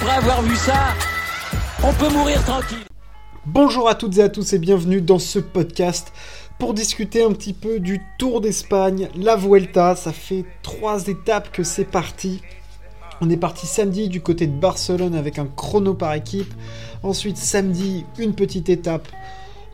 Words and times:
après 0.00 0.14
avoir 0.14 0.42
vu 0.42 0.54
ça, 0.54 0.94
on 1.82 1.92
peut 1.92 2.08
mourir 2.10 2.40
tranquille. 2.44 2.84
Bonjour 3.46 3.88
à 3.88 3.96
toutes 3.96 4.18
et 4.18 4.22
à 4.22 4.28
tous 4.28 4.52
et 4.52 4.58
bienvenue 4.60 5.00
dans 5.00 5.18
ce 5.18 5.40
podcast 5.40 6.12
pour 6.60 6.72
discuter 6.72 7.24
un 7.24 7.32
petit 7.32 7.52
peu 7.52 7.80
du 7.80 8.00
Tour 8.16 8.40
d'Espagne, 8.40 9.08
la 9.16 9.34
Vuelta. 9.34 9.96
Ça 9.96 10.12
fait 10.12 10.44
trois 10.62 11.08
étapes 11.08 11.50
que 11.50 11.64
c'est 11.64 11.84
parti. 11.84 12.42
On 13.20 13.28
est 13.28 13.36
parti 13.36 13.66
samedi 13.66 14.08
du 14.08 14.20
côté 14.20 14.46
de 14.46 14.52
Barcelone 14.52 15.16
avec 15.16 15.40
un 15.40 15.46
chrono 15.46 15.94
par 15.94 16.14
équipe. 16.14 16.52
Ensuite, 17.02 17.36
samedi, 17.36 18.04
une 18.18 18.34
petite 18.34 18.68
étape 18.68 19.08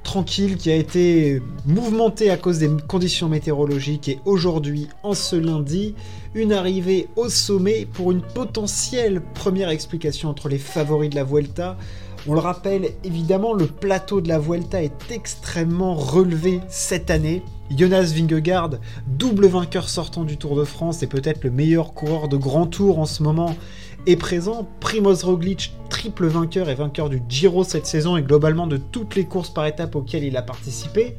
tranquille 0.04 0.56
qui 0.56 0.70
a 0.70 0.76
été 0.76 1.42
mouvementée 1.66 2.30
à 2.30 2.36
cause 2.36 2.58
des 2.58 2.70
conditions 2.86 3.28
météorologiques. 3.28 4.08
Et 4.08 4.20
aujourd'hui, 4.24 4.88
en 5.02 5.14
ce 5.14 5.34
lundi, 5.34 5.94
une 6.34 6.52
arrivée 6.52 7.08
au 7.16 7.28
sommet 7.28 7.86
pour 7.92 8.12
une 8.12 8.20
potentielle 8.20 9.22
première 9.34 9.70
explication 9.70 10.28
entre 10.28 10.48
les 10.48 10.58
favoris 10.58 11.10
de 11.10 11.16
la 11.16 11.24
Vuelta. 11.24 11.76
On 12.26 12.34
le 12.34 12.40
rappelle, 12.40 12.90
évidemment, 13.02 13.52
le 13.52 13.66
plateau 13.66 14.20
de 14.20 14.28
la 14.28 14.38
Vuelta 14.38 14.82
est 14.82 15.10
extrêmement 15.10 15.94
relevé 15.94 16.60
cette 16.68 17.10
année. 17.10 17.42
Jonas 17.76 18.12
Vingegaard, 18.14 18.70
double 19.06 19.46
vainqueur 19.46 19.88
sortant 19.88 20.24
du 20.24 20.36
Tour 20.36 20.56
de 20.56 20.64
France 20.64 21.02
et 21.02 21.06
peut-être 21.06 21.44
le 21.44 21.50
meilleur 21.50 21.92
coureur 21.92 22.28
de 22.28 22.36
grand 22.36 22.66
tour 22.66 22.98
en 22.98 23.06
ce 23.06 23.22
moment, 23.22 23.56
est 24.06 24.16
présent. 24.16 24.66
Primoz 24.80 25.24
Roglic, 25.24 25.74
triple 26.04 26.26
vainqueur 26.26 26.68
et 26.68 26.74
vainqueur 26.74 27.08
du 27.08 27.22
Giro 27.30 27.64
cette 27.64 27.86
saison 27.86 28.18
et 28.18 28.22
globalement 28.22 28.66
de 28.66 28.76
toutes 28.76 29.14
les 29.14 29.24
courses 29.24 29.48
par 29.48 29.64
étapes 29.64 29.96
auxquelles 29.96 30.24
il 30.24 30.36
a 30.36 30.42
participé. 30.42 31.16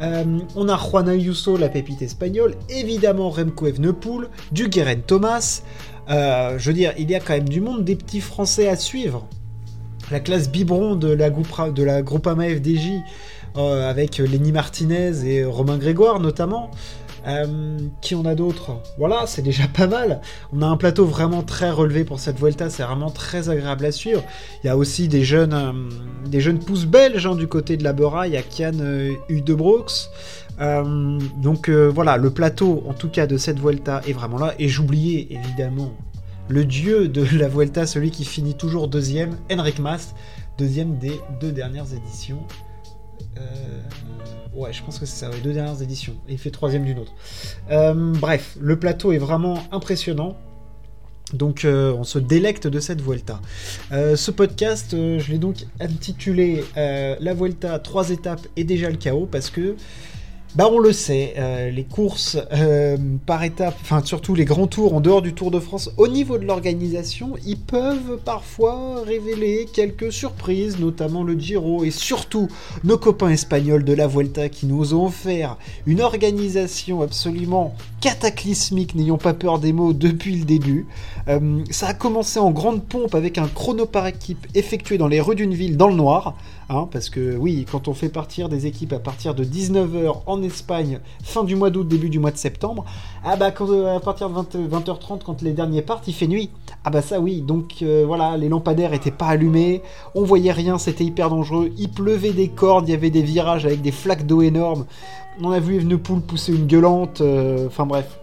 Euh, 0.00 0.38
on 0.56 0.66
a 0.70 0.78
Juan 0.78 1.10
Ayuso, 1.10 1.58
la 1.58 1.68
pépite 1.68 2.00
espagnole, 2.00 2.54
évidemment 2.70 3.28
Remco 3.28 3.66
Evenepoel, 3.66 4.28
du 4.50 4.68
Guerin 4.68 4.96
Thomas. 5.06 5.60
Euh, 6.08 6.58
je 6.58 6.70
veux 6.70 6.72
dire, 6.72 6.94
il 6.96 7.10
y 7.10 7.14
a 7.14 7.20
quand 7.20 7.34
même 7.34 7.50
du 7.50 7.60
monde, 7.60 7.84
des 7.84 7.96
petits 7.96 8.22
Français 8.22 8.66
à 8.66 8.76
suivre 8.76 9.26
la 10.10 10.20
classe 10.20 10.50
biberon 10.50 10.96
de 10.96 11.08
la, 11.08 11.28
de 11.28 11.82
la 11.82 12.00
Groupama 12.00 12.48
FDJ 12.48 12.92
euh, 13.58 13.90
avec 13.90 14.16
Lenny 14.16 14.52
Martinez 14.52 15.26
et 15.26 15.44
Romain 15.44 15.76
Grégoire 15.76 16.18
notamment. 16.18 16.70
Euh, 17.26 17.78
qui 18.00 18.14
on 18.14 18.24
a 18.24 18.34
d'autres? 18.34 18.80
Voilà, 18.98 19.24
c'est 19.26 19.42
déjà 19.42 19.66
pas 19.68 19.86
mal. 19.86 20.20
On 20.52 20.62
a 20.62 20.66
un 20.66 20.76
plateau 20.76 21.06
vraiment 21.06 21.42
très 21.42 21.70
relevé 21.70 22.04
pour 22.04 22.20
cette 22.20 22.38
Vuelta, 22.38 22.70
c'est 22.70 22.82
vraiment 22.82 23.10
très 23.10 23.48
agréable 23.48 23.84
à 23.86 23.92
suivre. 23.92 24.22
Il 24.62 24.66
y 24.66 24.70
a 24.70 24.76
aussi 24.76 25.08
des 25.08 25.24
jeunes, 25.24 25.54
euh, 25.54 25.72
des 26.26 26.40
jeunes 26.40 26.58
pousses 26.58 26.86
belges 26.86 27.26
hein, 27.26 27.34
du 27.34 27.48
côté 27.48 27.76
de 27.76 27.84
la 27.84 27.92
Bora, 27.92 28.26
il 28.26 28.34
y 28.34 28.36
a 28.36 28.42
Kian 28.42 28.78
euh, 28.80 29.14
Brooks. 29.48 30.10
donc 30.58 31.68
voilà, 31.68 32.16
le 32.16 32.30
plateau 32.30 32.84
en 32.88 32.94
tout 32.94 33.08
cas 33.08 33.26
de 33.26 33.36
cette 33.36 33.58
Vuelta 33.58 34.02
est 34.06 34.12
vraiment 34.12 34.38
là. 34.38 34.54
Et 34.58 34.68
j'oubliais 34.68 35.26
évidemment 35.30 35.92
le 36.48 36.64
dieu 36.64 37.08
de 37.08 37.24
la 37.38 37.48
Vuelta, 37.48 37.86
celui 37.86 38.10
qui 38.10 38.24
finit 38.24 38.54
toujours 38.54 38.88
deuxième, 38.88 39.36
Henrik 39.50 39.78
Mas, 39.78 40.14
deuxième 40.58 40.98
des 40.98 41.20
deux 41.40 41.52
dernières 41.52 41.92
éditions. 41.94 42.40
Euh, 43.38 43.80
ouais, 44.54 44.72
je 44.72 44.82
pense 44.82 44.98
que 44.98 45.06
c'est 45.06 45.26
ça, 45.26 45.30
les 45.30 45.40
deux 45.40 45.52
dernières 45.52 45.82
éditions. 45.82 46.14
Et 46.28 46.32
il 46.32 46.38
fait 46.38 46.50
troisième 46.50 46.84
d'une 46.84 46.98
autre. 46.98 47.12
Euh, 47.70 48.12
bref, 48.14 48.56
le 48.60 48.78
plateau 48.78 49.12
est 49.12 49.18
vraiment 49.18 49.62
impressionnant. 49.72 50.36
Donc 51.32 51.64
euh, 51.64 51.92
on 51.94 52.04
se 52.04 52.18
délecte 52.18 52.66
de 52.66 52.80
cette 52.80 53.00
Vuelta. 53.00 53.40
ce 53.90 54.30
podcast, 54.30 54.90
je 54.92 55.30
l'ai 55.32 55.38
donc 55.38 55.64
intitulé 55.80 56.64
La 56.76 57.34
Vuelta, 57.34 57.78
trois 57.78 58.10
étapes 58.10 58.46
et 58.56 58.64
déjà 58.64 58.90
le 58.90 58.96
chaos 58.96 59.26
parce 59.30 59.50
que 59.50 59.74
bah 60.54 60.68
on 60.70 60.78
le 60.78 60.92
sait, 60.92 61.34
euh, 61.36 61.68
les 61.70 61.82
courses 61.82 62.38
euh, 62.52 62.96
par 63.26 63.42
étapes, 63.42 63.76
enfin 63.80 64.02
surtout 64.04 64.36
les 64.36 64.44
grands 64.44 64.68
tours 64.68 64.94
en 64.94 65.00
dehors 65.00 65.20
du 65.20 65.34
Tour 65.34 65.50
de 65.50 65.58
France, 65.58 65.90
au 65.96 66.06
niveau 66.06 66.38
de 66.38 66.44
l'organisation, 66.44 67.32
ils 67.44 67.58
peuvent 67.58 68.20
parfois 68.24 69.02
révéler 69.04 69.66
quelques 69.72 70.12
surprises, 70.12 70.78
notamment 70.78 71.24
le 71.24 71.36
Giro 71.36 71.82
et 71.82 71.90
surtout 71.90 72.46
nos 72.84 72.98
copains 72.98 73.30
espagnols 73.30 73.82
de 73.82 73.94
la 73.94 74.06
Vuelta 74.06 74.48
qui 74.48 74.66
nous 74.66 74.94
ont 74.94 75.06
offert 75.06 75.58
une 75.86 76.00
organisation 76.00 77.02
absolument 77.02 77.74
cataclysmique, 78.00 78.94
n'ayons 78.94 79.18
pas 79.18 79.34
peur 79.34 79.58
des 79.58 79.72
mots, 79.72 79.92
depuis 79.92 80.36
le 80.36 80.44
début. 80.44 80.86
Euh, 81.26 81.64
ça 81.70 81.88
a 81.88 81.94
commencé 81.94 82.38
en 82.38 82.50
grande 82.50 82.84
pompe 82.84 83.14
avec 83.14 83.38
un 83.38 83.48
chrono 83.48 83.86
par 83.86 84.06
équipe 84.06 84.46
effectué 84.54 84.98
dans 84.98 85.08
les 85.08 85.20
rues 85.20 85.34
d'une 85.34 85.54
ville 85.54 85.76
dans 85.76 85.88
le 85.88 85.94
noir, 85.94 86.36
hein, 86.68 86.86
parce 86.92 87.08
que 87.08 87.34
oui, 87.36 87.66
quand 87.72 87.88
on 87.88 87.94
fait 87.94 88.10
partir 88.10 88.48
des 88.48 88.66
équipes 88.66 88.92
à 88.92 88.98
partir 88.98 89.34
de 89.34 89.42
19h 89.42 90.20
en 90.26 90.43
Espagne, 90.44 91.00
fin 91.22 91.44
du 91.44 91.56
mois 91.56 91.70
d'août, 91.70 91.86
début 91.86 92.08
du 92.08 92.18
mois 92.18 92.30
de 92.30 92.36
septembre, 92.36 92.84
ah 93.24 93.36
bah 93.36 93.50
quand, 93.50 93.68
euh, 93.70 93.96
à 93.96 94.00
partir 94.00 94.28
de 94.28 94.34
20, 94.34 94.88
h 94.88 94.98
30 94.98 95.24
quand 95.24 95.42
les 95.42 95.52
derniers 95.52 95.82
partent, 95.82 96.06
il 96.08 96.14
fait 96.14 96.26
nuit. 96.26 96.50
Ah 96.84 96.90
bah 96.90 97.02
ça 97.02 97.20
oui, 97.20 97.40
donc 97.40 97.76
euh, 97.82 98.04
voilà, 98.06 98.36
les 98.36 98.48
lampadaires 98.48 98.92
étaient 98.92 99.10
pas 99.10 99.26
allumés, 99.26 99.82
on 100.14 100.24
voyait 100.24 100.52
rien, 100.52 100.78
c'était 100.78 101.04
hyper 101.04 101.30
dangereux, 101.30 101.70
il 101.78 101.90
pleuvait 101.90 102.32
des 102.32 102.48
cordes, 102.48 102.88
il 102.88 102.92
y 102.92 102.94
avait 102.94 103.10
des 103.10 103.22
virages 103.22 103.66
avec 103.66 103.80
des 103.80 103.92
flaques 103.92 104.26
d'eau 104.26 104.42
énormes, 104.42 104.84
on 105.42 105.50
a 105.50 105.60
vu 105.60 105.76
Evenepoel 105.76 106.20
pousser 106.20 106.52
une 106.54 106.66
gueulante, 106.66 107.20
euh, 107.20 107.66
enfin 107.66 107.86
bref, 107.86 108.18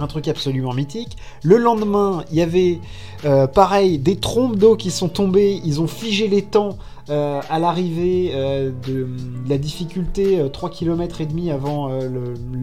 un 0.00 0.06
truc 0.06 0.28
absolument 0.28 0.72
mythique. 0.72 1.16
Le 1.42 1.56
lendemain, 1.56 2.24
il 2.30 2.38
y 2.38 2.42
avait 2.42 2.80
euh, 3.24 3.46
pareil 3.46 3.98
des 3.98 4.16
trompes 4.16 4.56
d'eau 4.56 4.76
qui 4.76 4.90
sont 4.90 5.08
tombées, 5.08 5.60
ils 5.64 5.80
ont 5.80 5.86
figé 5.86 6.28
les 6.28 6.42
temps 6.42 6.76
euh, 7.08 7.40
à 7.48 7.58
l'arrivée 7.58 8.32
de, 8.32 9.08
la 9.48 9.58
difficulté 9.58 10.44
3 10.52 10.70
km 10.70 11.20
et 11.20 11.26
demi 11.26 11.50
avant 11.50 11.88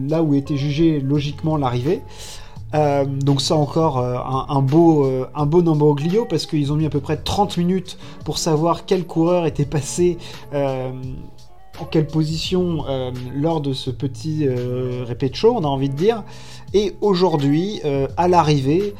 là 0.06 0.22
où 0.22 0.34
était 0.34 0.56
jugé 0.56 1.00
logiquement 1.00 1.56
l'arrivée. 1.56 2.02
donc 2.72 3.40
ça 3.40 3.54
encore 3.54 3.98
un, 3.98 4.62
beau 4.62 5.08
un 5.34 5.46
beau 5.46 5.96
parce 6.28 6.44
qu'ils 6.44 6.72
ont 6.72 6.76
mis 6.76 6.84
à 6.84 6.90
peu 6.90 7.00
près 7.00 7.16
30 7.16 7.56
minutes 7.56 7.96
pour 8.24 8.36
savoir 8.36 8.84
quel 8.84 9.06
coureur 9.06 9.46
était 9.46 9.64
passé 9.64 10.18
en 11.80 11.84
quelle 11.84 12.06
position 12.06 12.84
euh, 12.88 13.10
lors 13.34 13.60
de 13.60 13.72
ce 13.72 13.90
petit 13.90 14.46
euh, 14.46 15.04
show, 15.32 15.54
on 15.56 15.64
a 15.64 15.66
envie 15.66 15.88
de 15.88 15.96
dire. 15.96 16.22
Et 16.74 16.96
aujourd'hui, 17.00 17.80
euh, 17.84 18.08
à 18.16 18.26
l'arrivée, 18.26 18.94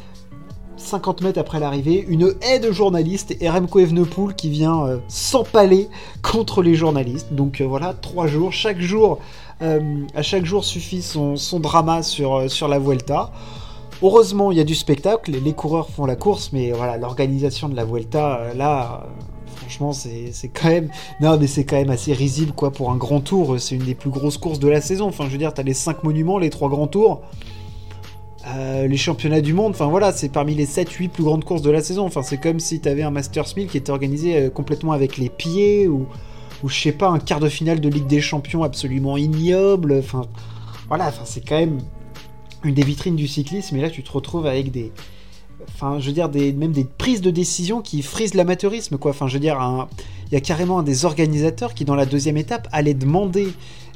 50 0.76 1.22
mètres 1.22 1.40
après 1.40 1.58
l'arrivée, 1.58 2.04
une 2.08 2.32
haie 2.40 2.60
de 2.60 2.70
journalistes 2.70 3.36
et 3.40 3.50
Remco 3.50 3.80
Evenepoel 3.80 4.34
qui 4.36 4.48
vient 4.48 4.86
euh, 4.86 4.98
s'empaler 5.08 5.88
contre 6.22 6.62
les 6.62 6.76
journalistes. 6.76 7.32
Donc 7.32 7.60
voilà, 7.60 7.92
trois 7.92 8.28
jours, 8.28 8.52
chaque 8.52 8.80
jour, 8.80 9.18
à 9.60 10.22
chaque 10.22 10.44
jour 10.44 10.62
suffit 10.62 11.00
son, 11.00 11.36
drama 11.58 12.02
sur, 12.02 12.50
sur 12.50 12.68
la 12.68 12.78
Vuelta. 12.78 13.30
Heureusement, 14.02 14.52
il 14.52 14.58
y 14.58 14.60
a 14.60 14.64
du 14.64 14.74
spectacle, 14.74 15.30
les 15.30 15.52
coureurs 15.54 15.88
font 15.88 16.04
la 16.04 16.16
course, 16.16 16.50
mais 16.52 16.72
voilà, 16.72 16.98
l'organisation 16.98 17.70
de 17.70 17.74
la 17.74 17.86
Vuelta, 17.86 18.52
là, 18.54 19.06
franchement, 19.64 19.92
c'est 19.92 20.48
quand 20.48 20.68
même. 20.68 20.90
Non, 21.20 21.38
mais 21.38 21.46
c'est 21.46 21.64
quand 21.64 21.76
même 21.76 21.90
assez 21.90 22.12
risible, 22.12 22.52
quoi, 22.52 22.70
pour 22.70 22.90
un 22.90 22.96
grand 22.96 23.20
tour. 23.20 23.58
C'est 23.58 23.74
une 23.74 23.84
des 23.84 23.94
plus 23.94 24.10
grosses 24.10 24.36
courses 24.36 24.58
de 24.58 24.68
la 24.68 24.80
saison. 24.80 25.06
Enfin, 25.06 25.24
je 25.26 25.30
veux 25.30 25.38
dire, 25.38 25.54
t'as 25.54 25.62
les 25.62 25.74
5 25.74 26.04
monuments, 26.04 26.38
les 26.38 26.50
3 26.50 26.68
grands 26.68 26.86
tours. 26.86 27.22
Euh, 28.46 28.86
les 28.86 28.96
championnats 28.98 29.40
du 29.40 29.54
monde, 29.54 29.72
enfin 29.72 29.86
voilà, 29.86 30.12
c'est 30.12 30.28
parmi 30.28 30.54
les 30.54 30.66
7-8 30.66 31.08
plus 31.08 31.22
grandes 31.22 31.44
courses 31.44 31.62
de 31.62 31.70
la 31.70 31.82
saison. 31.82 32.04
Enfin, 32.04 32.22
c'est 32.22 32.38
comme 32.38 32.60
si 32.60 32.80
t'avais 32.80 33.02
un 33.02 33.10
Masters 33.10 33.46
1000 33.56 33.68
qui 33.68 33.78
était 33.78 33.90
organisé 33.90 34.36
euh, 34.36 34.50
complètement 34.50 34.92
avec 34.92 35.16
les 35.16 35.30
pieds 35.30 35.88
ou, 35.88 36.06
ou 36.62 36.68
je 36.68 36.78
sais 36.78 36.92
pas, 36.92 37.08
un 37.08 37.18
quart 37.18 37.40
de 37.40 37.48
finale 37.48 37.80
de 37.80 37.88
Ligue 37.88 38.06
des 38.06 38.20
Champions 38.20 38.62
absolument 38.62 39.16
ignoble. 39.16 39.94
Enfin, 39.98 40.26
voilà, 40.88 41.08
enfin, 41.08 41.22
c'est 41.24 41.40
quand 41.40 41.58
même 41.58 41.78
une 42.64 42.74
des 42.74 42.82
vitrines 42.82 43.16
du 43.16 43.28
cyclisme. 43.28 43.76
Et 43.76 43.80
là, 43.80 43.88
tu 43.88 44.02
te 44.02 44.12
retrouves 44.12 44.46
avec 44.46 44.70
des, 44.70 44.92
enfin, 45.74 45.98
je 46.00 46.06
veux 46.06 46.12
dire, 46.12 46.28
des, 46.28 46.52
même 46.52 46.72
des 46.72 46.84
prises 46.84 47.20
de 47.20 47.30
décision 47.30 47.80
qui 47.80 48.02
frisent 48.02 48.34
l'amateurisme, 48.34 48.98
quoi. 48.98 49.10
Enfin, 49.10 49.28
je 49.28 49.34
veux 49.34 49.40
dire, 49.40 49.58
il 50.30 50.34
y 50.34 50.36
a 50.36 50.40
carrément 50.40 50.78
un 50.78 50.82
des 50.82 51.04
organisateurs 51.04 51.74
qui, 51.74 51.84
dans 51.84 51.94
la 51.94 52.06
deuxième 52.06 52.36
étape, 52.36 52.68
allait 52.72 52.94
demander 52.94 53.48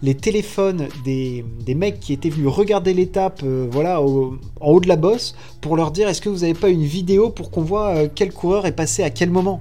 les 0.02 0.14
téléphones 0.14 0.88
des, 1.04 1.44
mecs 1.74 2.00
qui 2.00 2.12
étaient 2.12 2.30
venus 2.30 2.48
regarder 2.48 2.94
l'étape, 2.94 3.40
euh, 3.44 3.66
voilà, 3.70 4.00
en 4.00 4.38
haut 4.60 4.80
de 4.80 4.88
la 4.88 4.96
bosse, 4.96 5.34
pour 5.60 5.76
leur 5.76 5.90
dire 5.90 6.08
est-ce 6.08 6.20
que 6.20 6.28
vous 6.28 6.40
n'avez 6.40 6.54
pas 6.54 6.68
une 6.68 6.84
vidéo 6.84 7.30
pour 7.30 7.50
qu'on 7.50 7.62
voit 7.62 7.94
euh, 7.94 8.08
quel 8.12 8.32
coureur 8.32 8.66
est 8.66 8.72
passé 8.72 9.02
à 9.02 9.10
quel 9.10 9.30
moment? 9.30 9.60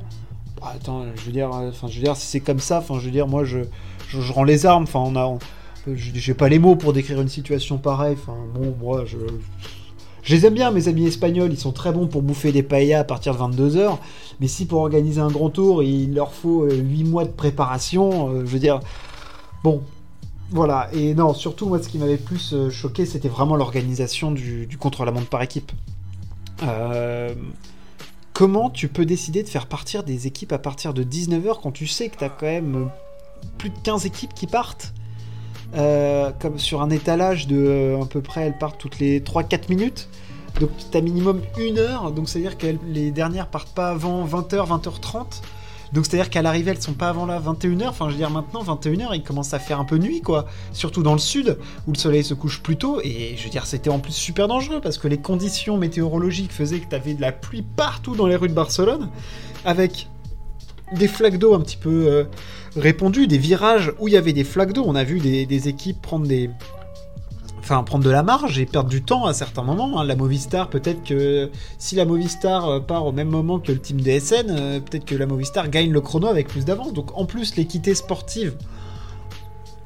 Bah, 0.61 0.73
Attends, 0.75 1.05
je 1.15 1.21
veux 1.21 1.31
dire, 1.31 1.51
euh, 1.53 1.69
enfin, 1.69 1.87
je 1.87 1.97
veux 1.97 2.03
dire, 2.03 2.15
si 2.15 2.27
c'est 2.27 2.39
comme 2.39 2.59
ça, 2.59 2.79
enfin, 2.79 2.99
je 2.99 3.05
veux 3.05 3.11
dire, 3.11 3.27
moi, 3.27 3.43
je, 3.43 3.59
je, 4.09 4.31
rends 4.31 4.43
les 4.43 4.65
armes, 4.65 4.83
enfin, 4.83 4.99
on 4.99 5.15
a, 5.15 5.37
j'ai 5.95 6.33
pas 6.33 6.49
les 6.49 6.59
mots 6.59 6.75
pour 6.75 6.93
décrire 6.93 7.19
une 7.21 7.29
situation 7.29 7.77
pareille, 7.77 8.17
enfin, 8.21 8.37
bon, 8.53 8.75
moi, 8.79 9.05
je 9.05 9.17
je 10.27 10.35
les 10.35 10.45
aime 10.45 10.55
bien, 10.55 10.71
mes 10.71 10.89
amis 10.89 11.07
espagnols, 11.07 11.53
ils 11.53 11.57
sont 11.57 11.71
très 11.71 11.93
bons 11.93 12.05
pour 12.05 12.21
bouffer 12.21 12.51
des 12.51 12.61
paellas 12.61 12.99
à 12.99 13.03
partir 13.05 13.33
de 13.33 13.39
22h, 13.39 13.97
mais 14.41 14.49
si 14.49 14.65
pour 14.65 14.81
organiser 14.81 15.21
un 15.21 15.29
grand 15.29 15.49
tour, 15.49 15.83
il 15.83 16.13
leur 16.13 16.33
faut 16.33 16.65
8 16.69 16.69
euh, 16.69 17.07
mois 17.07 17.23
de 17.23 17.29
préparation, 17.29 18.27
euh, 18.27 18.41
je 18.41 18.51
veux 18.51 18.59
dire, 18.59 18.81
bon, 19.63 19.81
voilà, 20.51 20.89
et 20.91 21.13
non, 21.13 21.33
surtout 21.33 21.67
moi 21.67 21.81
ce 21.81 21.87
qui 21.87 21.97
m'avait 21.97 22.17
plus 22.17 22.51
euh, 22.51 22.69
choqué, 22.69 23.05
c'était 23.05 23.29
vraiment 23.29 23.55
l'organisation 23.55 24.31
du, 24.31 24.67
contre-la-montre 24.77 25.29
par 25.29 25.41
équipe. 25.41 25.71
comment 28.33 28.69
tu 28.69 28.89
peux 28.89 29.05
décider 29.05 29.43
de 29.43 29.47
faire 29.47 29.67
partir 29.67 30.03
des 30.03 30.27
équipes 30.27 30.51
à 30.51 30.59
partir 30.59 30.93
de 30.93 31.05
19h 31.05 31.61
quand 31.63 31.71
tu 31.71 31.87
sais 31.87 32.09
que 32.09 32.17
tu 32.17 32.25
as 32.25 32.29
quand 32.29 32.47
même 32.47 32.89
plus 33.57 33.69
de 33.69 33.79
15 33.81 34.05
équipes 34.05 34.33
qui 34.33 34.45
partent? 34.45 34.93
Euh, 35.75 36.31
comme 36.39 36.59
sur 36.59 36.81
un 36.81 36.89
étalage 36.89 37.47
de 37.47 37.57
euh, 37.57 38.01
à 38.01 38.05
peu 38.05 38.21
près, 38.21 38.41
elles 38.41 38.57
partent 38.57 38.79
toutes 38.79 38.99
les 38.99 39.19
3-4 39.19 39.69
minutes. 39.69 40.09
Donc 40.59 40.69
tu 40.91 40.97
as 40.97 41.01
minimum 41.01 41.41
une 41.59 41.77
heure, 41.77 42.11
donc 42.11 42.29
c'est-à-dire 42.29 42.57
que 42.57 42.67
les 42.87 43.11
dernières 43.11 43.47
partent 43.47 43.73
pas 43.73 43.89
avant 43.89 44.25
20h, 44.25 44.67
20h30. 44.67 45.41
Donc 45.93 46.05
c'est-à-dire 46.05 46.29
qu'à 46.29 46.41
l'arrivée, 46.41 46.71
elles 46.71 46.81
sont 46.81 46.93
pas 46.93 47.09
avant 47.09 47.25
là 47.25 47.39
21h. 47.39 47.87
Enfin, 47.87 48.07
je 48.07 48.13
veux 48.13 48.17
dire, 48.17 48.29
maintenant, 48.29 48.63
21h, 48.63 49.09
il 49.13 49.23
commence 49.23 49.53
à 49.53 49.59
faire 49.59 49.79
un 49.79 49.85
peu 49.85 49.97
nuit, 49.97 50.21
quoi. 50.21 50.45
Surtout 50.73 51.03
dans 51.03 51.13
le 51.13 51.19
sud, 51.19 51.57
où 51.87 51.91
le 51.91 51.97
soleil 51.97 52.23
se 52.23 52.33
couche 52.33 52.61
plus 52.61 52.77
tôt. 52.77 52.99
Et 53.03 53.35
je 53.37 53.43
veux 53.43 53.49
dire, 53.49 53.65
c'était 53.65 53.89
en 53.89 53.99
plus 53.99 54.13
super 54.13 54.47
dangereux, 54.47 54.81
parce 54.81 54.97
que 54.97 55.07
les 55.07 55.17
conditions 55.17 55.77
météorologiques 55.77 56.51
faisaient 56.51 56.79
que 56.79 56.89
tu 56.89 56.95
avais 56.95 57.13
de 57.13 57.21
la 57.21 57.31
pluie 57.31 57.61
partout 57.61 58.15
dans 58.15 58.27
les 58.27 58.35
rues 58.35 58.49
de 58.49 58.53
Barcelone, 58.53 59.09
avec 59.63 60.07
des 60.93 61.07
flaques 61.07 61.37
d'eau 61.37 61.53
un 61.53 61.61
petit 61.61 61.77
peu 61.77 62.07
euh, 62.07 62.23
répandues, 62.75 63.27
des 63.27 63.37
virages 63.37 63.93
où 63.99 64.07
il 64.07 64.13
y 64.13 64.17
avait 64.17 64.33
des 64.33 64.43
flaques 64.43 64.73
d'eau. 64.73 64.83
On 64.85 64.95
a 64.95 65.03
vu 65.03 65.19
des 65.19 65.67
équipes 65.67 66.01
prendre 66.01 66.27
des, 66.27 66.49
enfin 67.67 67.83
prendre 67.83 68.05
de 68.05 68.09
la 68.09 68.23
marge 68.23 68.59
et 68.59 68.65
perdre 68.65 68.89
du 68.89 69.03
temps 69.03 69.25
à 69.25 69.33
certains 69.33 69.63
moments. 69.63 69.99
Hein. 69.99 70.05
La 70.05 70.15
Movistar, 70.15 70.69
peut-être 70.69 71.03
que 71.03 71.51
si 71.77 71.95
la 71.95 72.05
Movistar 72.05 72.69
euh, 72.69 72.79
part 72.79 73.05
au 73.05 73.11
même 73.11 73.27
moment 73.27 73.59
que 73.59 73.73
le 73.73 73.79
team 73.79 73.99
DSN, 73.99 74.49
euh, 74.49 74.79
peut-être 74.79 75.03
que 75.03 75.15
la 75.15 75.25
Movistar 75.25 75.69
gagne 75.69 75.91
le 75.91 75.99
chrono 75.99 76.27
avec 76.27 76.47
plus 76.47 76.63
d'avance. 76.63 76.93
Donc 76.93 77.17
en 77.17 77.25
plus, 77.25 77.57
l'équité 77.57 77.93
sportive 77.93 78.55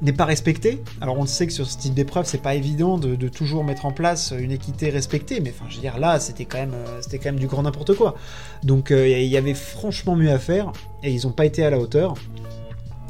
n'est 0.02 0.14
pas 0.14 0.26
respectée. 0.26 0.82
Alors 1.00 1.18
on 1.18 1.26
sait 1.26 1.48
que 1.48 1.54
sur 1.54 1.68
ce 1.68 1.78
type 1.78 1.94
d'épreuve, 1.94 2.26
c'est 2.26 2.42
pas 2.42 2.56
évident 2.56 2.98
de, 2.98 3.28
toujours 3.28 3.64
mettre 3.64 3.86
en 3.86 3.92
place 3.92 4.34
une 4.38 4.52
équité 4.52 4.90
respectée, 4.90 5.40
mais 5.40 5.54
enfin 5.56 5.66
je 5.70 5.76
veux 5.76 5.82
dire 5.82 6.00
là, 6.00 6.20
c'était 6.20 6.46
quand 6.46 6.58
même, 6.58 6.74
euh, 6.74 7.32
du 7.32 7.48
grand 7.48 7.64
n'importe 7.64 7.96
quoi. 7.96 8.16
Donc 8.64 8.92
il 8.92 9.24
y 9.24 9.38
avait 9.38 9.54
franchement 9.54 10.16
mieux 10.16 10.32
à 10.32 10.40
faire 10.40 10.72
et 11.04 11.12
ils 11.12 11.26
n'ont 11.26 11.34
pas 11.34 11.46
été 11.46 11.64
à 11.64 11.70
la 11.70 11.80
hauteur. 11.80 12.16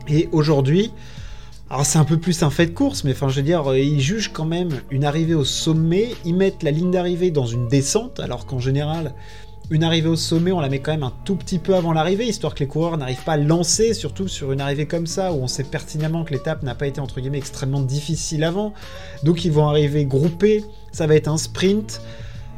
Et 0.08 0.30
aujourd'hui, 0.32 0.92
alors 1.72 1.86
c'est 1.86 2.00
un 2.00 2.04
peu 2.04 2.18
plus 2.18 2.44
un 2.44 2.50
fait 2.50 2.66
de 2.66 2.72
course, 2.72 3.06
mais 3.06 3.12
enfin 3.12 3.30
je 3.30 3.38
veux 3.38 3.46
dire, 3.46 3.72
euh, 3.72 3.80
ils 3.80 4.02
jugent 4.02 4.34
quand 4.34 4.44
même 4.44 4.82
une 4.90 5.06
arrivée 5.06 5.36
au 5.36 5.46
sommet, 5.46 6.10
ils 6.26 6.36
mettent 6.36 6.64
la 6.64 6.72
ligne 6.72 6.92
d'arrivée 6.92 7.32
dans 7.32 7.46
une 7.46 7.70
descente, 7.70 8.20
alors 8.20 8.46
qu'en 8.46 8.60
général, 8.60 9.14
une 9.72 9.86
arrivée 9.86 10.10
au 10.10 10.18
sommet, 10.18 10.52
on 10.52 10.60
la 10.60 10.68
met 10.68 10.80
quand 10.80 10.92
même 10.92 11.04
un 11.04 11.14
tout 11.24 11.38
petit 11.38 11.58
peu 11.58 11.76
avant 11.76 11.94
l'arrivée, 11.94 12.28
histoire 12.28 12.54
que 12.54 12.60
les 12.60 12.68
coureurs 12.68 12.98
n'arrivent 12.98 13.24
pas 13.24 13.34
à 13.34 13.38
lancer, 13.38 13.94
surtout 13.94 14.28
sur 14.28 14.52
une 14.52 14.60
arrivée 14.60 14.86
comme 14.86 15.08
ça, 15.08 15.32
où 15.32 15.38
on 15.38 15.48
sait 15.48 15.64
pertinemment 15.64 16.26
que 16.26 16.34
l'étape 16.34 16.62
n'a 16.62 16.76
pas 16.76 16.88
été 16.88 17.00
entre 17.00 17.22
guillemets 17.22 17.38
extrêmement 17.38 17.82
difficile 17.82 18.44
avant. 18.44 18.74
Donc 19.24 19.46
ils 19.46 19.52
vont 19.52 19.68
arriver 19.68 20.04
groupés, 20.04 20.66
ça 20.92 21.08
va 21.08 21.16
être 21.16 21.30
un 21.30 21.38
sprint, 21.38 22.02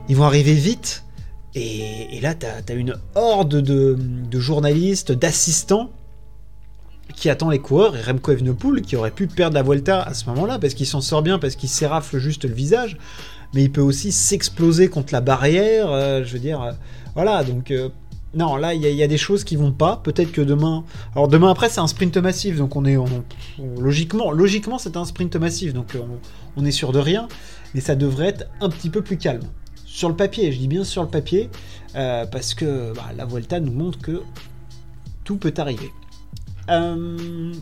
ils 0.09 0.15
vont 0.15 0.23
arriver 0.23 0.55
vite, 0.55 1.03
et, 1.53 2.19
là 2.19 2.33
t'as 2.33 2.61
as 2.67 2.73
une 2.73 2.95
horde 3.13 3.61
de 3.61 4.39
journalistes, 4.39 5.11
d'assistants 5.11 5.91
qui 7.15 7.29
attend 7.29 7.49
les 7.49 7.59
coureurs 7.59 7.95
et 7.95 8.01
Remco 8.01 8.31
Evenepoel 8.31 8.81
qui 8.81 8.95
aurait 8.95 9.11
pu 9.11 9.27
perdre 9.27 9.55
la 9.55 9.63
Vuelta 9.63 10.01
à 10.01 10.13
ce 10.13 10.25
moment-là 10.29 10.57
parce 10.59 10.73
qu'il 10.73 10.87
s'en 10.87 11.01
sort 11.01 11.21
bien, 11.21 11.39
parce 11.39 11.55
qu'il 11.55 11.69
s'érafle 11.69 12.17
juste 12.17 12.45
le 12.45 12.53
visage, 12.53 12.97
mais 13.53 13.63
il 13.63 13.71
peut 13.71 13.81
aussi 13.81 14.11
s'exploser 14.11 14.89
contre 14.89 15.13
la 15.13 15.21
barrière, 15.21 15.91
euh, 15.91 16.23
je 16.23 16.33
veux 16.33 16.39
dire, 16.39 16.61
euh, 16.61 16.71
voilà, 17.15 17.43
donc 17.43 17.71
euh, 17.71 17.89
non, 18.33 18.55
là 18.55 18.73
il 18.73 18.81
y, 18.81 19.03
a 19.03 19.07
des 19.07 19.17
choses 19.17 19.43
qui 19.43 19.55
vont 19.55 19.71
pas, 19.71 19.97
peut-être 19.97 20.31
que 20.31 20.41
demain, 20.41 20.83
alors 21.15 21.27
demain 21.27 21.51
après 21.51 21.69
c'est 21.69 21.81
un 21.81 21.87
sprint 21.87 22.17
massif, 22.17 22.57
donc 22.57 22.75
on 22.75 22.85
est, 22.85 22.97
logiquement, 23.79 24.77
c'est 24.77 24.97
un 24.97 25.05
sprint 25.05 25.35
massif, 25.35 25.73
donc 25.73 25.95
on, 26.57 26.65
est 26.65 26.71
sûr 26.71 26.91
de 26.91 26.99
rien, 26.99 27.27
mais 27.73 27.81
ça 27.81 27.95
devrait 27.95 28.27
être 28.27 28.45
un 28.61 28.69
petit 28.69 28.89
peu 28.89 29.01
plus 29.01 29.17
calme. 29.17 29.43
Sur 29.85 30.09
le 30.09 30.15
papier, 30.15 30.51
je 30.51 30.57
dis 30.57 30.67
bien 30.67 30.83
sur 30.83 31.03
le 31.03 31.09
papier, 31.09 31.49
parce 31.93 32.55
que 32.55 32.93
bah, 32.95 33.11
la 33.15 33.25
Vuelta 33.25 33.59
nous 33.59 33.71
montre 33.71 33.99
que 33.99 34.23
tout 35.23 35.37
peut 35.37 35.53
arriver. 35.57 35.91
Euh, 36.69 37.53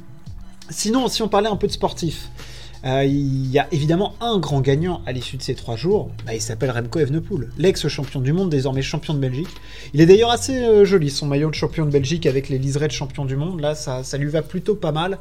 sinon, 0.70 1.08
si 1.08 1.22
on 1.22 1.28
parlait 1.28 1.50
un 1.50 1.56
peu 1.56 1.68
de 1.68 1.72
sportif, 1.72 2.30
euh, 2.30 2.51
il 2.84 3.52
y 3.52 3.60
a 3.60 3.68
évidemment 3.72 4.16
un 4.22 4.40
grand 4.40 4.62
gagnant 4.62 5.02
à 5.06 5.12
l'issue 5.12 5.38
de 5.38 5.42
ces 5.42 5.56
trois 5.56 5.76
jours. 5.76 6.10
Bah, 6.26 6.34
il 6.34 6.42
s'appelle 6.42 6.72
Remco 6.72 7.00
Evenepoel, 7.00 7.50
l'ex-champion 7.58 8.22
du 8.22 8.34
monde, 8.34 8.50
désormais 8.50 8.82
champion 8.82 9.14
de 9.14 9.20
Belgique. 9.20 9.50
Il 9.94 10.02
est 10.02 10.06
d'ailleurs 10.06 10.32
assez 10.32 10.58
euh, 10.58 10.86
joli, 10.86 11.10
son 11.10 11.28
maillot 11.28 11.50
de 11.50 11.56
champion 11.56 11.86
de 11.86 11.92
Belgique 11.92 12.26
avec 12.26 12.50
les 12.50 12.58
liserés 12.58 12.88
de 12.88 12.94
champion 12.94 13.26
du 13.26 13.36
monde. 13.36 13.60
Là, 13.60 13.76
ça, 13.76 14.18
lui 14.18 14.30
va 14.30 14.42
plutôt 14.42 14.76
pas 14.76 14.92
mal. 14.92 15.20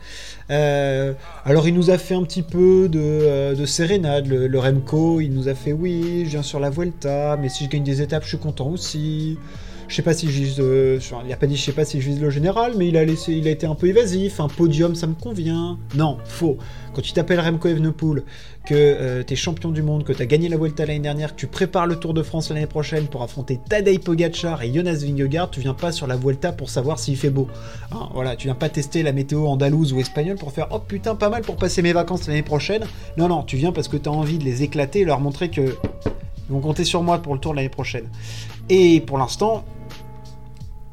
alors, 0.48 1.68
il 1.68 1.74
nous 1.74 1.90
a 1.90 1.98
fait 1.98 2.14
un 2.14 2.22
petit 2.22 2.42
peu 2.42 2.88
de, 2.88 3.54
de 3.54 3.66
sérénade, 3.66 4.26
le, 4.26 4.46
le, 4.46 4.58
Remco. 4.58 5.20
Il 5.20 5.32
nous 5.32 5.48
a 5.48 5.54
fait 5.54 5.72
oui, 5.72 6.24
je 6.24 6.30
viens 6.30 6.42
sur 6.42 6.60
la 6.60 6.70
Vuelta, 6.70 7.36
mais 7.40 7.48
si 7.48 7.64
je 7.64 7.70
gagne 7.70 7.84
des 7.84 8.02
étapes, 8.02 8.24
je 8.24 8.28
suis 8.28 8.38
content 8.38 8.68
aussi. 8.68 9.38
Je 9.90 9.96
sais 9.96 10.02
pas 10.02 10.14
si. 10.14 10.28
Euh, 10.60 11.00
il 11.26 11.32
a 11.32 11.36
pas 11.36 11.48
je 11.48 11.56
sais 11.56 11.72
pas 11.72 11.84
si 11.84 12.00
le 12.00 12.30
général, 12.30 12.74
mais 12.78 12.86
il 12.86 12.96
a 12.96 13.04
laissé, 13.04 13.32
il 13.32 13.48
a 13.48 13.50
été 13.50 13.66
un 13.66 13.74
peu 13.74 13.88
évasif. 13.88 14.38
Un 14.38 14.46
podium, 14.46 14.94
ça 14.94 15.08
me 15.08 15.14
convient. 15.14 15.78
Non, 15.96 16.18
faux. 16.24 16.58
Quand 16.94 17.02
tu 17.02 17.12
t'appelles 17.12 17.40
Remco 17.40 17.66
Evenepoel, 17.66 18.22
que 18.64 18.74
euh, 18.74 19.24
tu 19.24 19.32
es 19.32 19.36
champion 19.36 19.70
du 19.70 19.82
monde, 19.82 20.04
que 20.04 20.12
tu 20.12 20.22
as 20.22 20.26
gagné 20.26 20.48
la 20.48 20.56
Vuelta 20.56 20.86
l'année 20.86 21.00
dernière, 21.00 21.34
que 21.34 21.40
tu 21.40 21.48
prépares 21.48 21.88
le 21.88 21.96
Tour 21.96 22.14
de 22.14 22.22
France 22.22 22.50
l'année 22.50 22.68
prochaine 22.68 23.08
pour 23.08 23.24
affronter 23.24 23.58
Tadej 23.68 23.98
Pogacar 23.98 24.62
et 24.62 24.72
Jonas 24.72 25.02
Vingegaard, 25.04 25.50
tu 25.50 25.58
viens 25.58 25.74
pas 25.74 25.90
sur 25.90 26.06
la 26.06 26.16
Vuelta 26.16 26.52
pour 26.52 26.70
savoir 26.70 27.00
s'il 27.00 27.16
fait 27.16 27.30
beau. 27.30 27.48
Hein, 27.90 28.10
voilà, 28.14 28.36
tu 28.36 28.46
viens 28.46 28.54
pas 28.54 28.68
tester 28.68 29.02
la 29.02 29.12
météo 29.12 29.46
andalouse 29.46 29.92
ou 29.92 29.98
espagnole 29.98 30.36
pour 30.36 30.52
faire 30.52 30.68
oh 30.70 30.78
putain 30.78 31.16
pas 31.16 31.30
mal 31.30 31.42
pour 31.42 31.56
passer 31.56 31.82
mes 31.82 31.92
vacances 31.92 32.28
l'année 32.28 32.44
prochaine. 32.44 32.84
Non 33.16 33.26
non, 33.26 33.42
tu 33.42 33.56
viens 33.56 33.72
parce 33.72 33.88
que 33.88 33.96
tu 33.96 34.08
as 34.08 34.12
envie 34.12 34.38
de 34.38 34.44
les 34.44 34.62
éclater 34.62 35.00
et 35.00 35.04
leur 35.04 35.18
montrer 35.18 35.50
que 35.50 35.74
ils 36.50 36.52
vont 36.52 36.60
compter 36.60 36.84
sur 36.84 37.02
moi 37.02 37.18
pour 37.18 37.32
le 37.32 37.40
tour 37.40 37.52
de 37.52 37.56
l'année 37.56 37.68
prochaine. 37.68 38.08
Et 38.68 39.00
pour 39.00 39.18
l'instant, 39.18 39.64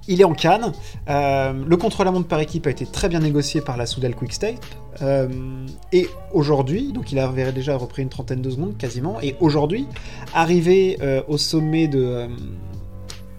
il 0.07 0.21
est 0.21 0.23
en 0.23 0.33
Cannes. 0.33 0.71
Euh, 1.09 1.53
le 1.65 1.77
contre-la-montre 1.77 2.27
par 2.27 2.39
équipe 2.39 2.67
a 2.67 2.69
été 2.69 2.85
très 2.85 3.09
bien 3.09 3.19
négocié 3.19 3.61
par 3.61 3.75
la 3.75 3.87
Soudal 3.87 4.15
Quickstep. 4.15 4.63
Euh, 5.01 5.65
et 5.91 6.07
aujourd'hui, 6.31 6.91
donc 6.93 7.11
il 7.11 7.19
avait 7.19 7.51
déjà 7.51 7.75
repris 7.75 8.03
une 8.03 8.09
trentaine 8.09 8.41
de 8.41 8.49
secondes 8.51 8.77
quasiment. 8.77 9.19
Et 9.21 9.35
aujourd'hui, 9.39 9.87
arrivé 10.33 10.97
euh, 11.01 11.23
au 11.27 11.37
sommet 11.37 11.87
de. 11.87 12.27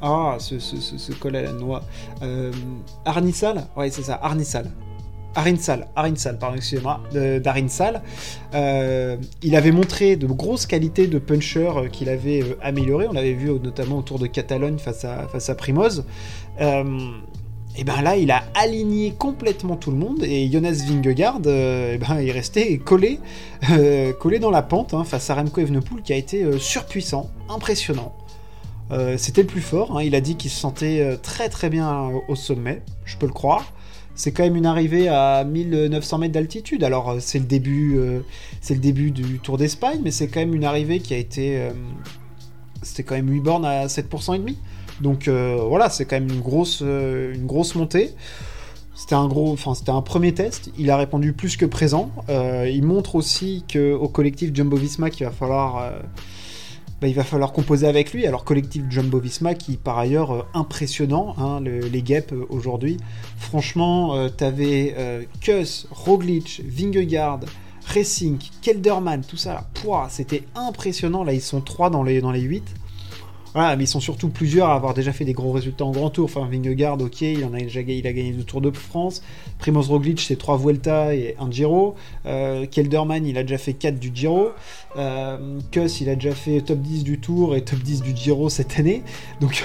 ah, 0.03 0.37
ce, 0.41 1.13
col 1.13 1.37
à 1.37 1.43
la 1.43 1.53
noix. 1.53 1.83
Arnissal 3.05 3.69
Ouais, 3.77 3.91
c'est 3.91 4.03
ça, 4.03 4.19
Arnissal. 4.21 4.71
Arinsal, 5.35 5.89
Arinsal, 5.95 6.39
pardon, 6.39 6.57
excusez-moi, 6.57 7.01
d'Arinsal. 7.13 8.03
il 8.53 9.57
avait 9.57 9.73
montré 9.73 10.17
de 10.17 10.27
grosses 10.27 10.67
qualités 10.67 11.07
de 11.07 11.19
puncher 11.19 11.71
qu'il 11.93 12.09
avait 12.09 12.45
amélioré. 12.61 13.07
On 13.09 13.13
l'avait 13.13 13.35
vu 13.35 13.51
notamment 13.51 13.99
autour 13.99 14.19
de 14.19 14.27
Catalogne 14.27 14.79
face 14.79 15.05
à, 15.05 15.29
face 15.29 15.49
à 15.49 15.55
Primoz. 15.55 16.05
Euh, 16.61 17.11
et 17.77 17.85
ben 17.85 18.03
là, 18.03 18.17
il 18.17 18.31
a 18.31 18.43
aligné 18.55 19.13
complètement 19.13 19.77
tout 19.77 19.91
le 19.91 19.97
monde 19.97 20.25
et 20.25 20.51
Jonas 20.51 20.85
Vingegaard, 20.87 21.41
euh, 21.47 21.95
et 21.95 21.99
ben, 21.99 22.21
il 22.21 22.33
restait 22.33 22.77
collé, 22.79 23.21
euh, 23.71 24.13
collé 24.13 24.41
dans 24.41 24.51
la 24.51 24.63
pente 24.63 24.95
hein, 24.95 25.05
face 25.05 25.31
à 25.31 25.35
Remco 25.35 25.61
Evenepoel 25.61 26.03
qui 26.03 26.13
a 26.13 26.17
été 26.17 26.59
surpuissant, 26.59 27.31
impressionnant. 27.49 28.15
C'était 29.19 29.43
le 29.43 29.47
plus 29.47 29.61
fort. 29.61 29.99
Hein. 29.99 30.03
il 30.03 30.15
a 30.15 30.23
dit 30.23 30.37
qu'il 30.37 30.51
se 30.51 30.59
sentait 30.59 31.19
très 31.23 31.51
très 31.51 31.69
bien 31.69 32.11
au 32.27 32.35
sommet. 32.35 32.81
Je 33.05 33.19
peux 33.19 33.27
le 33.27 33.35
croire. 33.35 33.75
C'est 34.19 34.33
quand 34.33 34.43
même 34.43 34.57
une 34.57 34.67
arrivée 34.67 35.09
à 35.09 35.45
1900 35.45 36.19
mètres 36.19 36.35
d'altitude. 36.35 36.85
Alors 36.85 37.17
c'est 37.21 37.39
le 37.39 37.47
début, 37.47 37.99
c'est 38.61 38.75
le 38.75 38.81
début 38.81 39.11
du 39.11 39.39
Tour 39.39 39.57
d'Espagne, 39.57 40.01
mais 40.05 40.11
c'est 40.11 40.29
quand 40.29 40.41
même 40.41 40.55
une 40.55 40.65
arrivée 40.65 40.99
qui 40.99 41.15
a 41.15 41.17
été, 41.17 41.71
c'était 42.83 43.05
quand 43.05 43.15
même 43.15 43.31
8 43.31 43.41
bornes 43.41 43.65
à 43.65 43.87
7% 43.87 44.35
et 44.35 44.39
demi. 44.39 44.59
Donc 45.01 45.29
euh, 45.29 45.59
voilà, 45.69 45.91
c'est 45.91 46.05
quand 46.05 46.17
même 46.17 46.29
une 46.29 46.41
grosse, 46.41 46.81
euh, 46.83 47.35
une 47.35 47.47
grosse 47.47 47.75
montée. 47.75 48.15
C'était 48.95 49.15
un 49.15 49.29
gros, 49.29 49.53
enfin 49.53 49.75
c'était 49.75 49.91
un 49.91 50.03
premier 50.03 50.35
test. 50.35 50.71
Il 50.77 50.91
a 50.91 50.97
répondu 50.97 51.33
plus 51.33 51.57
que 51.57 51.67
présent. 51.67 52.11
Euh, 52.29 52.69
il 52.69 52.83
montre 52.83 53.15
aussi 53.15 53.65
que 53.69 53.93
au 53.93 54.09
collectif 54.09 54.53
Jumbo 54.53 54.77
Visma 54.77 55.11
qu'il 55.11 55.25
va 55.25 55.33
falloir, 55.33 55.93
bah, 57.01 57.09
il 57.09 57.15
va 57.15 57.25
falloir 57.25 57.53
composer 57.53 57.87
avec 57.87 58.13
lui. 58.13 58.27
Alors 58.27 58.45
collectif 58.45 58.85
Jumbo 58.91 59.19
Visma 59.21 59.55
qui 59.55 59.77
par 59.77 59.99
ailleurs 59.99 60.47
impressionnant, 60.55 61.35
hein, 61.39 61.61
les 61.61 62.03
guêpes 62.03 62.35
aujourd'hui. 62.49 62.97
Franchement, 63.37 64.29
t'avais 64.31 64.95
Kuss, 65.41 65.87
Roglic, 65.91 66.63
Vingegaard. 66.65 67.41
Racing, 67.95 68.39
Kelderman, 68.61 69.23
tout 69.23 69.39
ça, 69.39 69.67
c'était 70.11 70.43
impressionnant. 70.55 71.25
Là, 71.25 71.33
ils 71.33 71.41
sont 71.41 71.63
trois 71.63 71.89
dans 71.89 72.03
les, 72.03 72.21
dans 72.21 72.33
les 72.33 72.43
8. 72.43 72.63
Voilà, 73.55 73.77
mais 73.77 73.85
ils 73.85 73.89
sont 73.89 74.01
surtout 74.01 74.29
plusieurs 74.29 74.69
à 74.69 74.75
avoir 74.75 74.95
déjà 74.95 75.13
fait 75.13 75.25
des 75.25 75.33
gros 75.33 75.53
résultats 75.53 75.85
en 75.85 75.91
grand 75.91 76.11
tour. 76.11 76.27
Enfin, 76.27 76.47
Vingegaard, 76.51 77.01
ok, 77.01 77.23
il, 77.23 77.45
en 77.45 77.55
a 77.55 77.59
déjà, 77.59 77.81
il 77.81 78.07
a 78.07 78.13
gagné 78.13 78.33
deux 78.33 78.43
Tours 78.43 78.61
de 78.61 78.71
France. 78.71 79.23
Primoz 79.59 79.89
Roglic, 79.89 80.21
c'est 80.21 80.37
trois 80.37 80.57
Vuelta 80.57 81.15
et 81.15 81.35
un 81.41 81.51
Giro. 81.51 81.95
Euh, 82.27 82.67
Kelderman, 82.67 83.27
il 83.27 83.39
a 83.39 83.43
déjà 83.43 83.59
fait 83.59 83.73
4 83.73 83.99
du 83.99 84.11
Giro. 84.15 84.51
Euh, 84.97 85.59
Kuss, 85.71 86.01
il 86.01 86.09
a 86.09 86.15
déjà 86.15 86.35
fait 86.35 86.61
top 86.61 86.79
10 86.79 87.05
du 87.05 87.19
Tour 87.21 87.57
et 87.57 87.63
top 87.63 87.79
10 87.79 88.03
du 88.03 88.15
Giro 88.15 88.49
cette 88.49 88.79
année. 88.79 89.03
Donc 89.41 89.65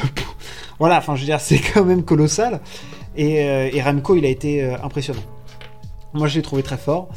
voilà, 0.80 0.98
enfin, 0.98 1.16
je 1.16 1.22
veux 1.22 1.28
dire, 1.28 1.42
c'est 1.42 1.60
quand 1.74 1.84
même 1.84 2.04
colossal. 2.04 2.62
Et, 3.16 3.44
euh, 3.44 3.70
et 3.72 3.82
Remco, 3.82 4.16
il 4.16 4.26
a 4.26 4.30
été 4.30 4.64
euh, 4.64 4.76
impressionnant. 4.84 5.22
Moi, 6.14 6.28
je 6.28 6.36
l'ai 6.36 6.44
trouvé 6.44 6.62
très 6.62 6.78
fort. 6.78 7.10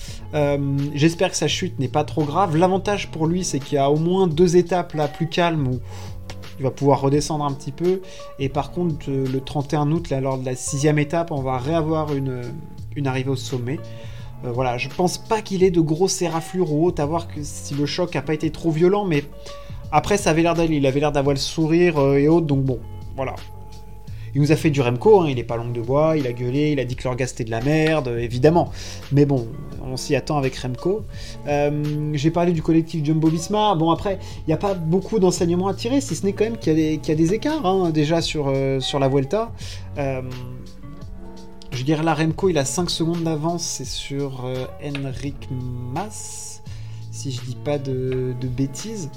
J'espère 0.94 1.30
que 1.30 1.36
sa 1.36 1.48
chute 1.48 1.78
n'est 1.78 1.86
pas 1.86 2.04
trop 2.04 2.24
grave. 2.24 2.56
L'avantage 2.56 3.10
pour 3.10 3.26
lui, 3.26 3.44
c'est 3.44 3.58
qu'il 3.58 3.74
y 3.74 3.78
a 3.78 3.90
au 3.90 3.96
moins 3.96 4.26
deux 4.26 4.56
étapes 4.56 4.94
là 4.94 5.06
plus 5.06 5.28
calmes 5.28 5.68
où 5.68 5.80
il 6.58 6.62
va 6.62 6.70
pouvoir 6.70 7.00
redescendre 7.00 7.44
un 7.44 7.52
petit 7.52 7.72
peu. 7.72 8.00
Et 8.38 8.48
par 8.48 8.70
contre, 8.70 9.06
euh, 9.08 9.26
le 9.26 9.40
31 9.40 9.90
août, 9.92 10.10
lors 10.10 10.38
de 10.38 10.44
la 10.44 10.54
sixième 10.54 10.98
étape, 10.98 11.30
on 11.30 11.42
va 11.42 11.58
réavoir 11.58 12.14
une, 12.14 12.42
arrivée 13.06 13.30
au 13.30 13.36
sommet. 13.36 13.78
Euh, 14.44 14.52
voilà, 14.52 14.78
je 14.78 14.88
pense 14.88 15.18
pas 15.18 15.42
qu'il 15.42 15.62
ait 15.62 15.70
de 15.70 15.80
grosses 15.80 16.20
éraflures 16.22 16.72
ou 16.72 16.86
autres, 16.86 17.02
à 17.02 17.06
voir 17.06 17.28
que 17.28 17.42
si 17.42 17.74
le 17.74 17.86
choc 17.86 18.14
n'a 18.14 18.22
pas 18.22 18.34
été 18.34 18.50
trop 18.50 18.70
violent, 18.70 19.04
mais 19.04 19.24
Après, 19.92 20.16
ça 20.16 20.30
avait 20.30 20.42
l'air 20.42 20.54
d'aller, 20.54 20.76
il 20.78 20.86
avait 20.86 20.98
l'air 20.98 21.12
d'avoir 21.12 21.32
le 21.32 21.38
sourire 21.40 21.96
et 22.16 22.26
autres, 22.26 22.46
donc 22.46 22.64
bon, 22.64 22.80
voilà. 23.14 23.36
Il 24.36 24.42
nous 24.42 24.52
a 24.52 24.56
fait 24.56 24.68
du 24.68 24.82
Remco, 24.82 25.22
hein, 25.22 25.28
il 25.30 25.38
est 25.38 25.44
pas 25.44 25.56
long 25.56 25.70
de 25.70 25.80
bois, 25.80 26.18
il 26.18 26.26
a 26.26 26.32
gueulé, 26.34 26.72
il 26.72 26.78
a 26.78 26.84
dit 26.84 26.94
que 26.94 27.04
leur 27.04 27.16
gaz 27.16 27.30
c'était 27.30 27.44
de 27.44 27.50
la 27.50 27.62
merde, 27.62 28.14
évidemment. 28.20 28.70
Mais 29.10 29.24
bon, 29.24 29.48
on 29.82 29.96
s'y 29.96 30.14
attend 30.14 30.36
avec 30.36 30.54
Remco. 30.56 31.06
Euh, 31.48 32.10
j'ai 32.12 32.30
parlé 32.30 32.52
du 32.52 32.60
collectif 32.60 33.02
Jumbo 33.02 33.28
Visma. 33.28 33.74
Bon, 33.76 33.90
après, 33.90 34.18
il 34.40 34.48
n'y 34.48 34.52
a 34.52 34.58
pas 34.58 34.74
beaucoup 34.74 35.18
d'enseignements 35.20 35.68
à 35.68 35.74
tirer, 35.74 36.02
si 36.02 36.14
ce 36.14 36.26
n'est 36.26 36.34
quand 36.34 36.44
même 36.44 36.58
qu'il 36.58 36.78
y, 36.78 37.10
a 37.10 37.14
des 37.14 37.32
écarts 37.32 37.64
hein, 37.64 37.88
déjà 37.88 38.20
sur, 38.20 38.48
euh, 38.48 38.78
sur 38.78 38.98
la 38.98 39.08
Vuelta. 39.08 39.52
Euh, 39.96 40.20
je 41.70 41.82
dirais 41.82 42.02
la 42.02 42.12
Remco, 42.12 42.50
il 42.50 42.58
a 42.58 42.66
5 42.66 42.90
secondes 42.90 43.22
d'avance, 43.22 43.62
c'est 43.62 43.86
sur 43.86 44.44
Henrik 44.84 45.48
Mas, 45.94 46.62
si 47.10 47.32
je 47.32 47.40
dis 47.40 47.56
pas 47.56 47.78
de 47.78 48.34
bêtises. 48.42 49.08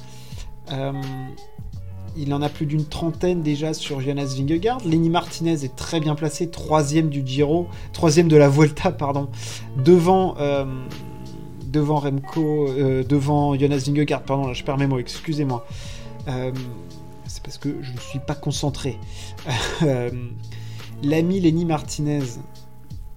Il 2.22 2.34
en 2.34 2.42
a 2.42 2.50
plus 2.50 2.66
d'une 2.66 2.84
trentaine 2.84 3.42
déjà 3.42 3.74
sur 3.74 4.02
Jonas 4.02 4.36
Vingegaard. 4.38 4.80
Lenny 4.86 5.10
Martinez 5.10 5.64
est 5.64 5.74
très 5.78 6.02
bien 6.02 6.16
placé, 6.16 6.50
troisième 6.50 7.08
du 7.08 7.26
Giro, 7.26 7.68
troisième 7.94 8.28
de 8.28 8.36
la 8.36 8.50
Vuelta, 8.50 8.92
pardon, 8.92 9.30
devant, 9.78 10.36
euh, 10.38 10.66
devant 11.68 12.00
Remco, 12.00 12.68
euh, 12.68 13.06
devant 13.06 13.58
Jonas 13.58 13.84
Vingegaard, 13.86 14.24
pardon, 14.24 14.54
je 14.54 14.66
perds 14.66 14.78
mes 14.78 14.88
mots, 14.88 15.00
excusez-moi. 15.00 15.66
Euh, 16.28 16.52
c'est 17.26 17.42
parce 17.42 17.58
que 17.58 17.70
je 17.82 17.94
ne 17.94 18.00
suis 18.00 18.20
pas 18.20 18.36
concentré. 18.36 18.98
L'ami 21.04 21.40
Lenny 21.40 21.64
Martinez, 21.64 22.26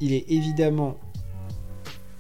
il 0.01 0.13
est 0.13 0.27
évidemment 0.29 0.95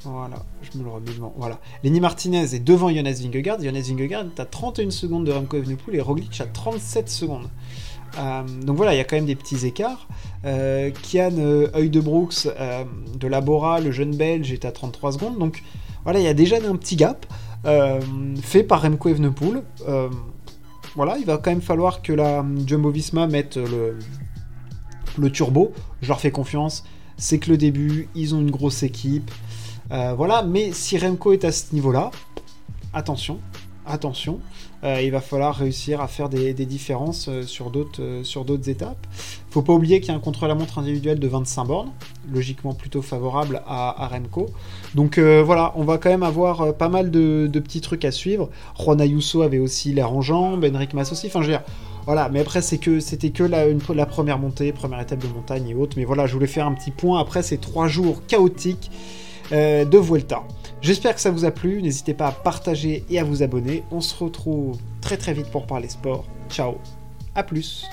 voilà, 0.04 0.36
je 0.62 0.78
me 0.78 0.84
le 0.84 0.90
remets 0.90 1.12
devant. 1.12 1.32
Voilà. 1.36 1.60
Lenny 1.84 2.00
Martinez 2.00 2.54
est 2.54 2.64
devant 2.64 2.90
Jonas 2.90 3.20
Vingegaard. 3.22 3.60
Jonas 3.62 3.86
Vingegaard 3.88 4.24
est 4.24 4.40
à 4.40 4.44
31 4.44 4.90
secondes 4.90 5.24
de 5.24 5.32
Remco 5.32 5.56
Evenepoel 5.56 5.96
et 5.96 6.00
Roglic 6.00 6.40
à 6.40 6.46
37 6.46 7.08
secondes. 7.08 7.48
Euh, 8.18 8.42
donc 8.62 8.76
voilà, 8.76 8.94
il 8.94 8.98
y 8.98 9.00
a 9.00 9.04
quand 9.04 9.16
même 9.16 9.26
des 9.26 9.36
petits 9.36 9.66
écarts. 9.66 10.08
Euh, 10.44 10.90
Kian 10.90 11.36
euh, 11.38 11.88
de 11.88 12.00
Brooks 12.00 12.46
euh, 12.46 12.84
de 13.18 13.28
Labora, 13.28 13.80
le 13.80 13.92
jeune 13.92 14.16
belge, 14.16 14.52
est 14.52 14.64
à 14.64 14.72
33 14.72 15.12
secondes. 15.12 15.38
Donc 15.38 15.62
voilà, 16.04 16.18
il 16.18 16.24
y 16.24 16.28
a 16.28 16.34
déjà 16.34 16.56
un 16.56 16.76
petit 16.76 16.96
gap 16.96 17.26
fait 18.42 18.64
par 18.64 18.82
Remco 18.82 19.08
Evenepoel. 19.08 19.62
voilà, 20.96 21.16
il 21.18 21.24
va 21.24 21.38
quand 21.38 21.50
même 21.50 21.62
falloir 21.62 22.02
que 22.02 22.12
la 22.12 22.44
Jumbo 22.66 22.90
Visma 22.90 23.28
mette 23.28 23.56
le, 23.56 23.98
le 25.16 25.30
turbo. 25.30 25.72
Je 26.00 26.08
leur 26.08 26.20
fais 26.20 26.32
confiance. 26.32 26.84
C'est 27.16 27.38
que 27.38 27.50
le 27.50 27.56
début, 27.56 28.08
ils 28.16 28.34
ont 28.34 28.40
une 28.40 28.50
grosse 28.50 28.82
équipe. 28.82 29.30
Euh, 29.92 30.14
voilà, 30.16 30.42
mais 30.42 30.72
si 30.72 30.96
Remco 30.96 31.32
est 31.32 31.44
à 31.44 31.52
ce 31.52 31.74
niveau-là, 31.74 32.10
attention, 32.94 33.38
attention, 33.86 34.40
euh, 34.84 35.02
il 35.02 35.10
va 35.10 35.20
falloir 35.20 35.54
réussir 35.54 36.00
à 36.00 36.08
faire 36.08 36.28
des, 36.30 36.54
différences 36.54 37.26
euh, 37.28 37.42
sur 37.42 37.70
d'autres 37.70 38.20
sur 38.22 38.44
d'autres 38.44 38.68
étapes. 38.70 39.06
Faut 39.50 39.60
pas 39.60 39.74
oublier 39.74 40.00
qu'il 40.00 40.08
y 40.08 40.12
a 40.12 40.16
un 40.16 40.20
contre-la-montre 40.20 40.78
individuel 40.78 41.18
de 41.18 41.28
25 41.28 41.64
bornes, 41.66 41.92
logiquement 42.32 42.72
plutôt 42.72 43.02
favorable 43.02 43.62
à, 43.66 44.08
Remco. 44.10 44.46
Donc 44.94 45.18
voilà, 45.18 45.72
on 45.76 45.84
va 45.84 45.98
quand 45.98 46.08
même 46.08 46.22
avoir 46.22 46.74
pas 46.74 46.88
mal 46.88 47.10
de, 47.10 47.46
petits 47.52 47.82
trucs 47.82 48.06
à 48.06 48.10
suivre. 48.10 48.48
Juan 48.78 48.98
Ayuso 48.98 49.42
avait 49.42 49.58
aussi 49.58 49.92
l'air 49.92 50.10
en 50.12 50.22
jambes, 50.22 50.64
Enric 50.64 50.94
Mas 50.94 51.12
aussi. 51.12 51.26
Enfin, 51.26 51.42
je 51.42 51.52
voilà, 52.04 52.28
mais 52.30 52.40
après, 52.40 52.62
c'est 52.62 52.78
que 52.78 52.98
c'était 52.98 53.30
que 53.30 53.44
la, 53.44 54.06
première 54.06 54.38
montée, 54.38 54.72
première 54.72 55.00
étape 55.00 55.20
de 55.20 55.28
montagne 55.28 55.68
et 55.68 55.74
autres. 55.74 55.96
Mais 55.96 56.04
voilà, 56.04 56.26
je 56.26 56.32
voulais 56.32 56.46
faire 56.48 56.66
un 56.66 56.72
petit 56.72 56.90
point 56.90 57.20
après 57.20 57.42
ces 57.42 57.58
trois 57.58 57.86
jours 57.86 58.26
chaotiques 58.26 58.90
euh, 58.90 58.96
de 59.50 59.98
Vuelta. 59.98 60.42
J'espère 60.80 61.14
que 61.14 61.20
ça 61.20 61.30
vous 61.30 61.44
a 61.44 61.50
plu, 61.50 61.82
n'hésitez 61.82 62.14
pas 62.14 62.28
à 62.28 62.32
partager 62.32 63.04
et 63.08 63.18
à 63.18 63.24
vous 63.24 63.42
abonner. 63.42 63.84
On 63.90 64.00
se 64.00 64.14
retrouve 64.22 64.78
très 65.00 65.16
très 65.16 65.32
vite 65.32 65.46
pour 65.46 65.66
parler 65.66 65.88
sport. 65.88 66.24
Ciao, 66.50 66.74
à 67.34 67.42
plus 67.42 67.86